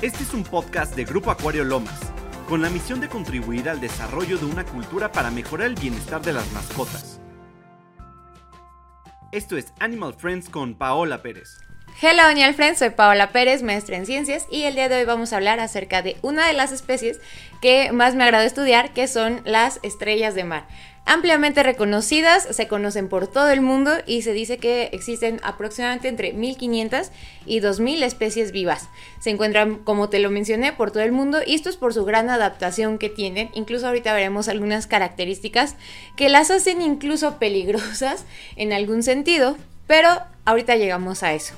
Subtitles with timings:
[0.00, 1.98] Este es un podcast de Grupo Acuario Lomas,
[2.48, 6.32] con la misión de contribuir al desarrollo de una cultura para mejorar el bienestar de
[6.32, 7.20] las mascotas.
[9.32, 11.58] Esto es Animal Friends con Paola Pérez.
[12.00, 15.32] Hello Animal Friends, soy Paola Pérez, maestra en ciencias, y el día de hoy vamos
[15.32, 17.18] a hablar acerca de una de las especies
[17.60, 20.68] que más me agrada estudiar, que son las estrellas de mar
[21.08, 26.32] ampliamente reconocidas, se conocen por todo el mundo y se dice que existen aproximadamente entre
[26.32, 27.10] 1500
[27.46, 28.88] y 2000 especies vivas.
[29.18, 32.04] Se encuentran, como te lo mencioné, por todo el mundo y esto es por su
[32.04, 33.50] gran adaptación que tienen.
[33.54, 35.76] Incluso ahorita veremos algunas características
[36.14, 38.24] que las hacen incluso peligrosas
[38.56, 39.56] en algún sentido,
[39.88, 40.08] pero
[40.44, 41.54] ahorita llegamos a eso.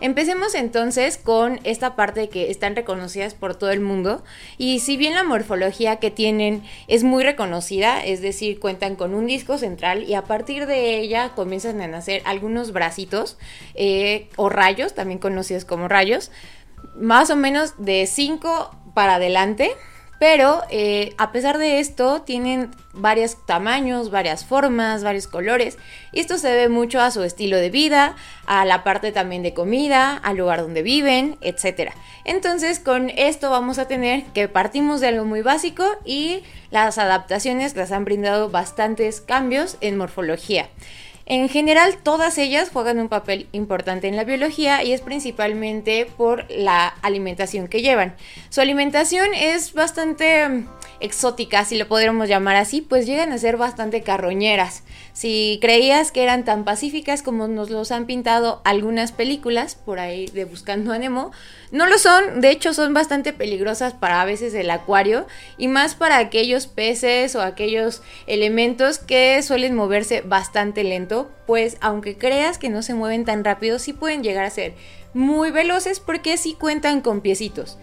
[0.00, 4.24] Empecemos entonces con esta parte que están reconocidas por todo el mundo
[4.58, 9.26] y si bien la morfología que tienen es muy reconocida, es decir, cuentan con un
[9.26, 13.38] disco central y a partir de ella comienzan a nacer algunos bracitos
[13.74, 16.30] eh, o rayos, también conocidos como rayos,
[16.96, 19.70] más o menos de 5 para adelante
[20.18, 25.78] pero eh, a pesar de esto, tienen varios tamaños, varias formas, varios colores.
[26.12, 28.16] Y esto se debe mucho a su estilo de vida,
[28.46, 31.92] a la parte también de comida, al lugar donde viven, etc.
[32.24, 37.76] Entonces, con esto vamos a tener que partimos de algo muy básico y las adaptaciones
[37.76, 40.68] las han brindado bastantes cambios en morfología.
[41.26, 46.44] En general, todas ellas juegan un papel importante en la biología y es principalmente por
[46.50, 48.14] la alimentación que llevan.
[48.50, 50.68] Su alimentación es bastante mm,
[51.00, 54.82] exótica, si lo podríamos llamar así, pues llegan a ser bastante carroñeras.
[55.14, 60.26] Si creías que eran tan pacíficas como nos los han pintado algunas películas por ahí
[60.26, 61.30] de Buscando a Nemo,
[61.70, 65.94] no lo son, de hecho son bastante peligrosas para a veces el acuario y más
[65.94, 71.13] para aquellos peces o aquellos elementos que suelen moverse bastante lento,
[71.46, 74.74] pues aunque creas que no se mueven tan rápido, sí pueden llegar a ser
[75.14, 77.78] muy veloces porque sí cuentan con piecitos.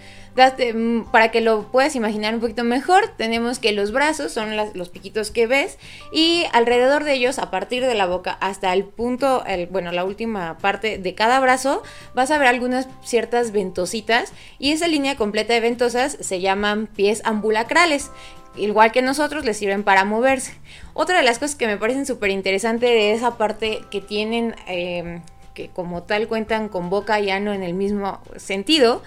[0.74, 4.90] Mm, para que lo puedas imaginar un poquito mejor, tenemos que los brazos son los
[4.90, 5.78] piquitos que ves
[6.14, 10.58] y alrededor de ellos, a partir de la boca hasta el punto, bueno, la última
[10.58, 11.84] parte de cada brazo,
[12.16, 17.22] vas a ver algunas ciertas ventositas y esa línea completa de ventosas se llaman pies
[17.26, 18.10] ambulacrales
[18.56, 20.54] igual que nosotros, les sirven para moverse.
[20.94, 25.22] Otra de las cosas que me parecen súper interesante de esa parte que tienen, em,
[25.54, 29.02] que como tal cuentan con boca y ano en el mismo sentido,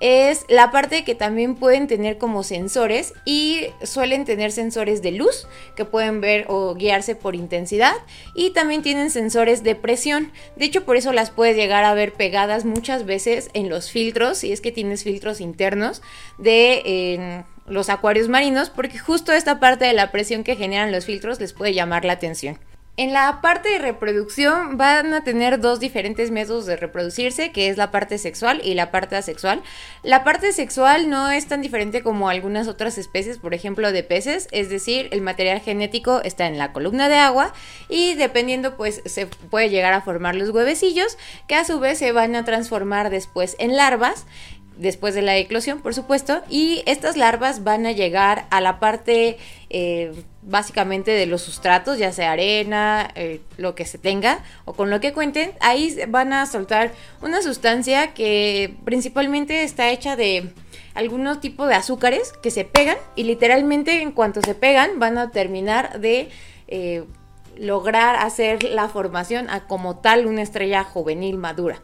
[0.00, 5.46] es la parte que también pueden tener como sensores y suelen tener sensores de luz
[5.76, 7.92] que pueden ver o guiarse por intensidad
[8.34, 10.32] y también tienen sensores de presión.
[10.56, 14.38] De hecho, por eso las puedes llegar a ver pegadas muchas veces en los filtros,
[14.38, 16.00] si es que tienes filtros internos
[16.38, 21.40] de los acuarios marinos, porque justo esta parte de la presión que generan los filtros
[21.40, 22.58] les puede llamar la atención.
[22.96, 27.78] En la parte de reproducción van a tener dos diferentes métodos de reproducirse, que es
[27.78, 29.62] la parte sexual y la parte asexual.
[30.02, 34.48] La parte sexual no es tan diferente como algunas otras especies, por ejemplo, de peces,
[34.50, 37.54] es decir, el material genético está en la columna de agua
[37.88, 41.16] y dependiendo pues se puede llegar a formar los huevecillos
[41.46, 44.26] que a su vez se van a transformar después en larvas
[44.80, 49.36] después de la eclosión, por supuesto, y estas larvas van a llegar a la parte
[49.68, 54.88] eh, básicamente de los sustratos, ya sea arena, eh, lo que se tenga o con
[54.88, 60.50] lo que cuenten, ahí van a soltar una sustancia que principalmente está hecha de
[60.94, 65.30] algunos tipos de azúcares que se pegan y literalmente en cuanto se pegan van a
[65.30, 66.30] terminar de
[66.68, 67.04] eh,
[67.58, 71.82] lograr hacer la formación a como tal una estrella juvenil madura.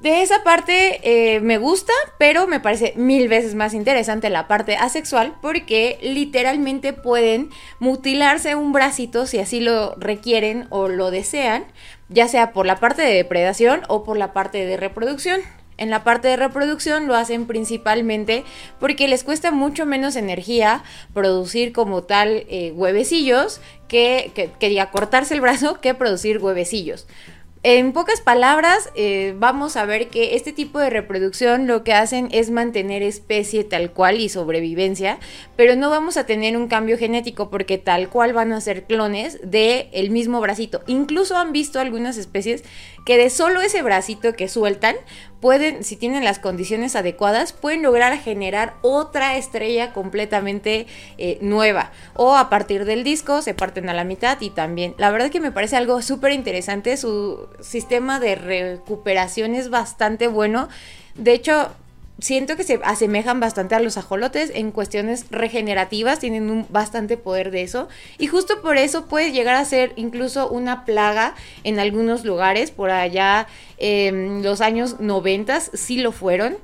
[0.00, 4.76] De esa parte eh, me gusta, pero me parece mil veces más interesante la parte
[4.76, 7.50] asexual porque literalmente pueden
[7.80, 11.64] mutilarse un bracito si así lo requieren o lo desean,
[12.08, 15.40] ya sea por la parte de depredación o por la parte de reproducción.
[15.78, 18.44] En la parte de reproducción lo hacen principalmente
[18.78, 25.34] porque les cuesta mucho menos energía producir como tal eh, huevecillos que, que, que cortarse
[25.34, 27.06] el brazo que producir huevecillos.
[27.70, 32.28] En pocas palabras, eh, vamos a ver que este tipo de reproducción lo que hacen
[32.30, 35.18] es mantener especie tal cual y sobrevivencia,
[35.54, 39.38] pero no vamos a tener un cambio genético porque tal cual van a ser clones
[39.42, 40.80] del el mismo bracito.
[40.86, 42.64] Incluso han visto algunas especies
[43.04, 44.96] que de solo ese bracito que sueltan
[45.40, 50.86] pueden, si tienen las condiciones adecuadas, pueden lograr generar otra estrella completamente
[51.16, 51.92] eh, nueva.
[52.14, 54.94] O a partir del disco se parten a la mitad y también.
[54.98, 56.96] La verdad que me parece algo súper interesante.
[56.96, 60.68] Su sistema de recuperación es bastante bueno.
[61.14, 61.70] De hecho,
[62.20, 67.50] siento que se asemejan bastante a los ajolotes en cuestiones regenerativas, tienen un bastante poder
[67.50, 67.88] de eso.
[68.18, 71.34] Y justo por eso puede llegar a ser incluso una plaga
[71.64, 73.46] en algunos lugares, por allá
[73.78, 76.58] en los años 90 sí lo fueron.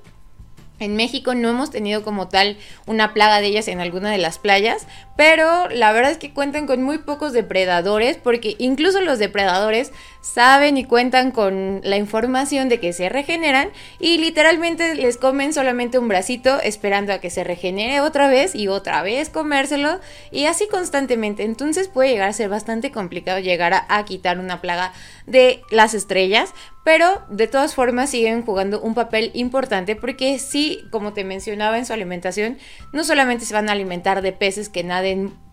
[0.81, 4.41] En México no hemos tenido como tal una plaga de ellas en alguna de las
[4.41, 9.93] playas, pero la verdad es que cuentan con muy pocos depredadores porque incluso los depredadores
[10.25, 13.69] saben y cuentan con la información de que se regeneran
[14.01, 18.69] y literalmente les comen solamente un bracito esperando a que se regenere otra vez y
[18.69, 20.01] otra vez comérselo
[20.31, 21.45] y así constantemente.
[21.45, 24.95] Entonces puede llegar a ser bastante complicado llegar a, a quitar una plaga
[25.27, 26.55] de las estrellas,
[26.85, 31.85] pero de todas formas siguen jugando un papel importante porque sí, como te mencionaba en
[31.85, 32.57] su alimentación,
[32.93, 35.44] no solamente se van a alimentar de peces que naden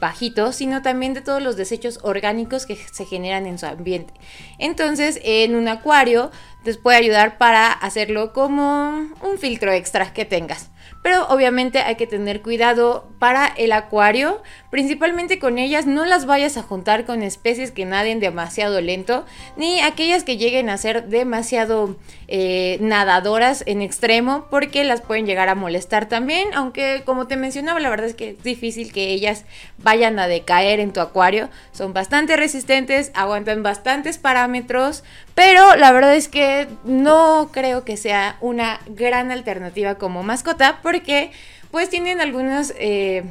[0.00, 4.12] bajitos, sino también de todos los desechos orgánicos que se generan en su ambiente.
[4.58, 6.30] Entonces, en un acuario
[6.64, 10.70] te puede ayudar para hacerlo como un filtro extra que tengas.
[11.02, 15.86] Pero obviamente hay que tener cuidado para el acuario, principalmente con ellas.
[15.86, 19.26] No las vayas a juntar con especies que naden demasiado lento,
[19.56, 21.96] ni aquellas que lleguen a ser demasiado
[22.26, 27.80] eh, nadadoras en extremo, porque las pueden llegar a molestar también, aunque como te mencionaba,
[27.80, 29.44] la verdad es que es difícil que ellas
[29.76, 35.04] vayan a decaer en tu acuario, son bastante resistentes, aguantan bastantes parámetros,
[35.34, 41.32] pero la verdad es que no creo que sea una gran alternativa como mascota porque
[41.70, 43.24] pues tienen algunas eh,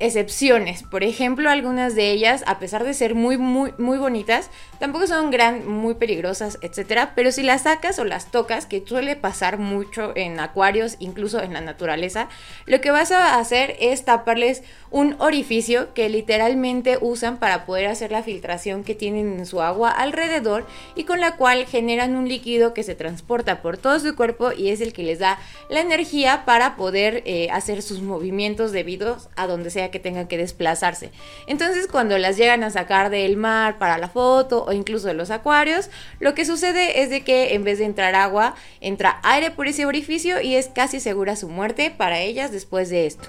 [0.00, 0.82] excepciones.
[0.82, 5.30] Por ejemplo, algunas de ellas, a pesar de ser muy, muy, muy bonitas, tampoco son
[5.30, 7.12] gran, muy peligrosas, etcétera.
[7.14, 11.52] Pero si las sacas o las tocas, que suele pasar mucho en acuarios, incluso en
[11.52, 12.28] la naturaleza,
[12.66, 18.10] lo que vas a hacer es taparles un orificio que literalmente usan para poder hacer
[18.10, 22.72] la filtración que tienen en su agua alrededor y con la cual generan un líquido
[22.72, 26.44] que se transporta por todo su cuerpo y es el que les da la energía
[26.46, 31.10] para poder eh, hacer sus movimientos debidos a donde que tengan que desplazarse.
[31.46, 35.30] Entonces cuando las llegan a sacar del mar para la foto o incluso de los
[35.30, 35.90] acuarios,
[36.20, 39.86] lo que sucede es de que en vez de entrar agua, entra aire por ese
[39.86, 43.28] orificio y es casi segura su muerte para ellas después de esto.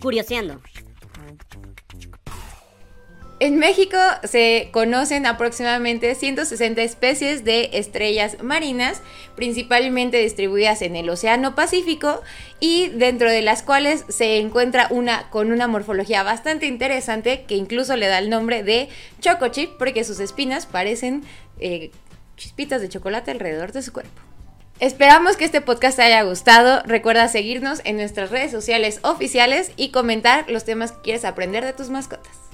[0.00, 0.60] Curioseando.
[3.38, 9.02] En México se conocen aproximadamente 160 especies de estrellas marinas,
[9.34, 12.22] principalmente distribuidas en el Océano Pacífico
[12.60, 17.94] y dentro de las cuales se encuentra una con una morfología bastante interesante que incluso
[17.96, 18.88] le da el nombre de
[19.20, 21.22] chocochip porque sus espinas parecen
[21.60, 21.90] eh,
[22.38, 24.18] chispitas de chocolate alrededor de su cuerpo.
[24.80, 26.82] Esperamos que este podcast te haya gustado.
[26.86, 31.74] Recuerda seguirnos en nuestras redes sociales oficiales y comentar los temas que quieres aprender de
[31.74, 32.45] tus mascotas.